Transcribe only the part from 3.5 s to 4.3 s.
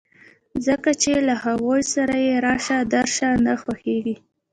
خوښېږي.